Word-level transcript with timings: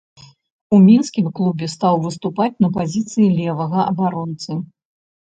У 0.75 0.77
мінскім 0.85 1.25
клубе 1.39 1.67
стаў 1.73 1.99
выступаць 2.05 2.53
на 2.65 2.69
пазіцыі 2.77 3.27
левага 3.41 3.81
абаронцы. 3.91 4.57